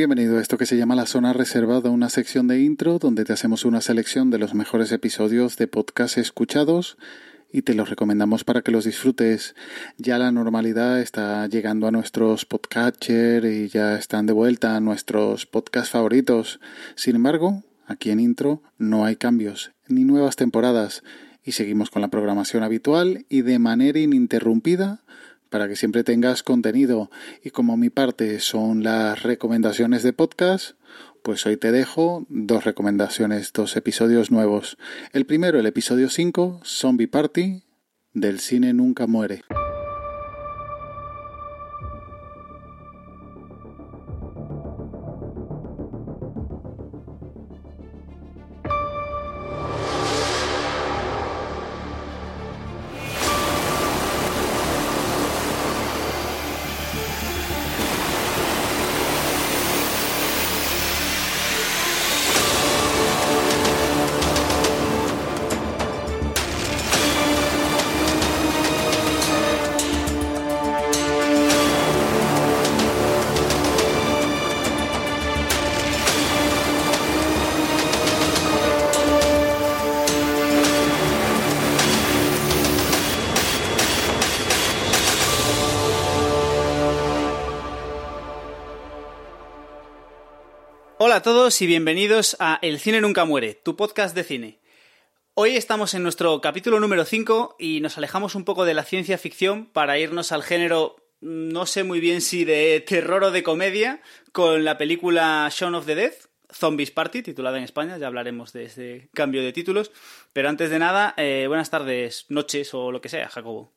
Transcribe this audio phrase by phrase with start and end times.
[0.00, 3.34] Bienvenido a esto que se llama la zona reservada, una sección de intro donde te
[3.34, 6.96] hacemos una selección de los mejores episodios de podcast escuchados
[7.52, 9.54] y te los recomendamos para que los disfrutes.
[9.98, 15.90] Ya la normalidad está llegando a nuestros podcatcher y ya están de vuelta nuestros podcasts
[15.90, 16.60] favoritos.
[16.94, 21.02] Sin embargo, aquí en intro no hay cambios ni nuevas temporadas
[21.44, 25.02] y seguimos con la programación habitual y de manera ininterrumpida
[25.50, 27.10] para que siempre tengas contenido.
[27.44, 30.76] Y como mi parte son las recomendaciones de podcast,
[31.22, 34.78] pues hoy te dejo dos recomendaciones, dos episodios nuevos.
[35.12, 37.64] El primero, el episodio 5, Zombie Party,
[38.14, 39.42] del cine nunca muere.
[91.10, 94.60] Hola a todos y bienvenidos a El cine nunca muere, tu podcast de cine.
[95.34, 99.18] Hoy estamos en nuestro capítulo número 5 y nos alejamos un poco de la ciencia
[99.18, 104.00] ficción para irnos al género, no sé muy bien si de terror o de comedia,
[104.30, 106.12] con la película Shaun of the Dead,
[106.52, 109.90] Zombies Party, titulada en España, ya hablaremos de este cambio de títulos.
[110.32, 113.72] Pero antes de nada, eh, buenas tardes, noches o lo que sea, Jacobo.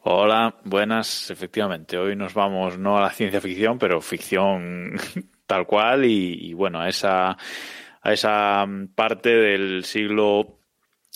[0.00, 1.98] Hola, buenas, efectivamente.
[1.98, 4.98] Hoy nos vamos no a la ciencia ficción, pero ficción
[5.46, 7.36] tal cual y, bueno, a esa,
[8.02, 10.58] a esa parte del siglo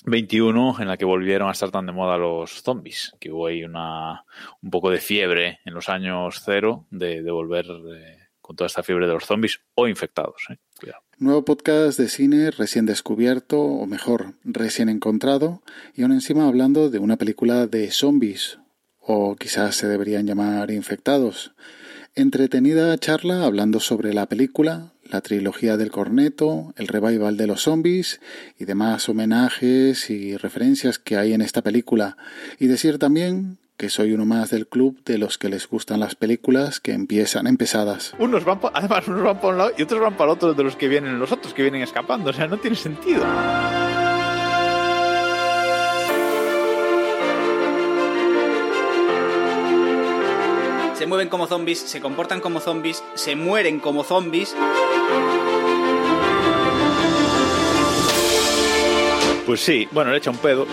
[0.05, 0.39] XXI
[0.81, 4.25] en la que volvieron a estar tan de moda los zombies, que hubo ahí una,
[4.63, 9.07] un poco de fiebre en los años cero de, volver eh, con toda esta fiebre
[9.07, 10.43] de los zombies o infectados.
[10.51, 10.57] Eh.
[11.19, 15.63] Nuevo podcast de cine recién descubierto, o mejor, recién encontrado,
[15.95, 18.59] y aún encima hablando de una película de zombies,
[19.01, 21.53] o quizás se deberían llamar infectados.
[22.21, 28.21] Entretenida charla hablando sobre la película, la trilogía del corneto, el revival de los zombies
[28.59, 32.19] y demás homenajes y referencias que hay en esta película.
[32.59, 36.15] Y decir también que soy uno más del club de los que les gustan las
[36.15, 38.13] películas que empiezan empezadas.
[38.19, 40.77] Unos van, además, unos van para un lado y otros van para otro de los
[40.77, 42.29] que vienen los otros que vienen escapando.
[42.29, 43.25] O sea, no tiene sentido.
[51.01, 54.55] Se mueven como zombies, se comportan como zombies, se mueren como zombies.
[59.47, 60.67] Pues sí, bueno, le echa un pedo.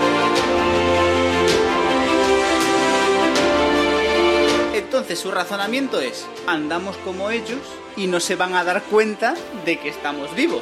[4.73, 7.61] Entonces su razonamiento es, andamos como ellos
[7.95, 9.33] y no se van a dar cuenta
[9.63, 10.61] de que estamos vivos.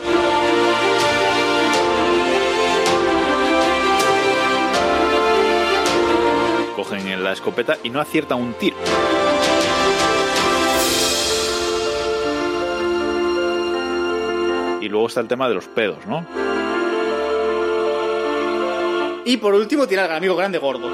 [6.75, 8.77] Cogen la escopeta y no aciertan un tiro.
[14.95, 16.25] Luego está el tema de los pedos, ¿no?
[19.25, 20.89] Y por último tiene al amigo grande gordo.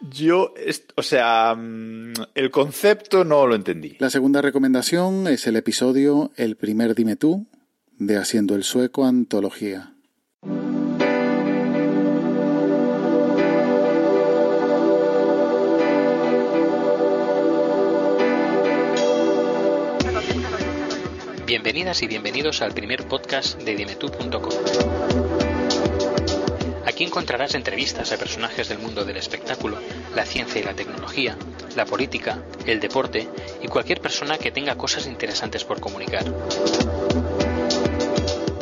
[0.00, 0.52] Yo,
[0.96, 3.96] o sea, mm, el concepto no lo entendí.
[4.00, 7.46] La segunda recomendación es el episodio El primer dime tú
[7.98, 9.95] de Haciendo el Sueco Antología.
[21.46, 24.50] Bienvenidas y bienvenidos al primer podcast de dimetú.com.
[26.84, 29.78] Aquí encontrarás entrevistas a personajes del mundo del espectáculo,
[30.16, 31.38] la ciencia y la tecnología,
[31.76, 33.28] la política, el deporte
[33.62, 36.24] y cualquier persona que tenga cosas interesantes por comunicar.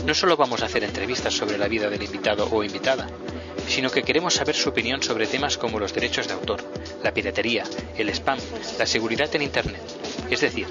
[0.04, 3.08] No solo vamos a hacer entrevistas sobre la vida del invitado o invitada,
[3.66, 6.62] sino que queremos saber su opinión sobre temas como los derechos de autor,
[7.02, 7.64] la piratería,
[7.96, 8.38] el spam,
[8.78, 10.03] la seguridad en Internet.
[10.34, 10.66] Es decir,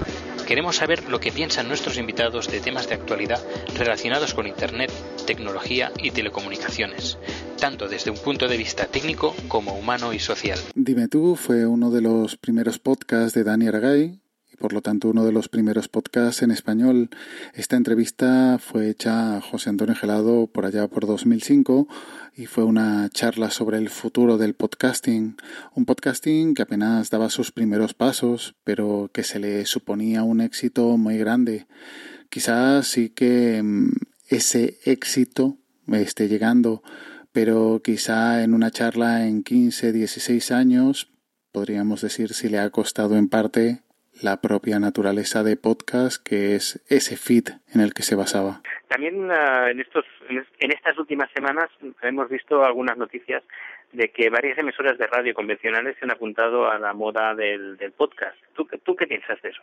[0.46, 3.40] queremos saber lo que piensan nuestros invitados de temas de actualidad
[3.74, 4.92] relacionados con Internet,
[5.26, 7.16] tecnología y telecomunicaciones,
[7.58, 10.58] tanto desde un punto de vista técnico como humano y social.
[10.74, 14.20] Dime tú fue uno de los primeros podcasts de Dani Aragay,
[14.54, 17.10] y por lo tanto uno de los primeros podcasts en español.
[17.54, 21.88] Esta entrevista fue hecha a José Antonio Gelado por allá por 2005
[22.36, 25.36] y fue una charla sobre el futuro del podcasting,
[25.74, 30.96] un podcasting que apenas daba sus primeros pasos, pero que se le suponía un éxito
[30.96, 31.66] muy grande.
[32.30, 33.90] Quizás sí que mm,
[34.28, 35.58] ese éxito
[35.92, 36.82] esté llegando,
[37.32, 41.10] pero quizá en una charla en 15, 16 años
[41.54, 43.83] podríamos decir si le ha costado en parte
[44.22, 48.62] la propia naturaleza de podcast, que es ese feed en el que se basaba.
[48.88, 51.70] También uh, en, estos, en estas últimas semanas
[52.02, 53.42] hemos visto algunas noticias
[53.92, 57.92] de que varias emisoras de radio convencionales se han apuntado a la moda del, del
[57.92, 58.36] podcast.
[58.54, 59.62] ¿Tú, ¿Tú qué piensas de eso?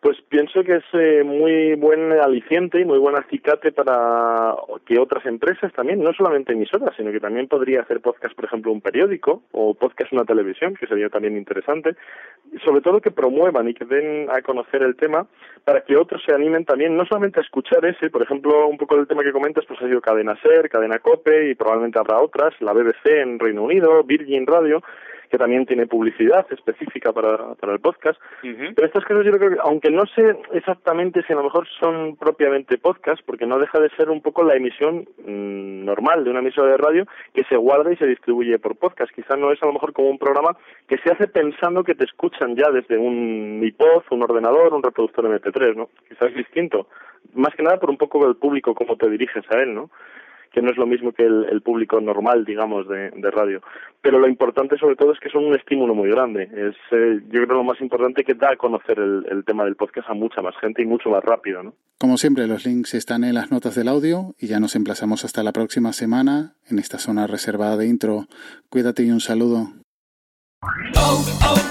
[0.00, 4.54] Pues pienso que es eh, muy buen aliciente y muy buen acicate para
[4.86, 8.70] que otras empresas también, no solamente emisoras, sino que también podría hacer podcast, por ejemplo,
[8.70, 11.96] un periódico o podcast una televisión, que sería también interesante,
[12.64, 15.26] sobre todo que promuevan y que den a conocer el tema
[15.64, 18.96] para que otros se animen también, no solamente a escuchar ese, por ejemplo, un poco
[18.96, 22.54] del tema que comentas, pues ha sido Cadena Ser, Cadena Cope y probablemente habrá otras,
[22.60, 24.80] la BBC en Reino Unido, Virgin Radio,
[25.30, 28.20] que también tiene publicidad específica para, para el podcast.
[28.42, 32.16] Pero estas cosas yo creo que, aunque no sé exactamente si a lo mejor son
[32.16, 36.40] propiamente podcast, porque no deja de ser un poco la emisión mm, normal de una
[36.40, 39.12] emisora de radio que se guarda y se distribuye por podcast.
[39.14, 42.04] Quizás no es a lo mejor como un programa que se hace pensando que te
[42.04, 45.88] escuchan ya desde un iPod, un ordenador, un reproductor MP3, ¿no?
[46.08, 46.88] Quizás es distinto.
[47.34, 49.90] Más que nada por un poco el público, cómo te diriges a él, ¿no?
[50.52, 53.60] Que no es lo mismo que el, público normal, digamos, de, radio.
[54.00, 56.44] Pero lo importante sobre todo es que son un estímulo muy grande.
[56.44, 60.08] Es, eh, yo creo lo más importante que da a conocer el, tema del podcast
[60.10, 61.74] a mucha más gente y mucho más rápido, ¿no?
[61.98, 65.42] Como siempre, los links están en las notas del audio y ya nos emplazamos hasta
[65.42, 68.26] la próxima semana en esta zona reservada de intro.
[68.70, 69.68] Cuídate y un saludo.
[70.96, 71.67] Oh, oh,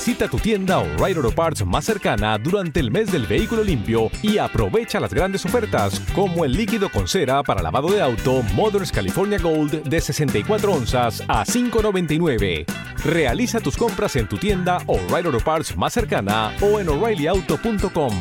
[0.00, 4.38] Visita tu tienda O'Reilly Auto Parts más cercana durante el mes del vehículo limpio y
[4.38, 9.38] aprovecha las grandes ofertas como el líquido con cera para lavado de auto Mothers California
[9.38, 12.64] Gold de 64 onzas a 5.99.
[13.04, 18.14] Realiza tus compras en tu tienda O'Reilly Auto Parts más cercana o en o'ReillyAuto.com.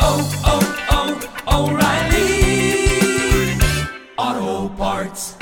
[0.00, 0.60] Oh, oh,
[1.48, 1.78] oh,
[4.16, 5.41] Auto Parts.